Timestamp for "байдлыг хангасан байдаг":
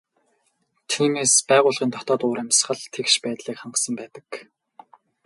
3.23-4.27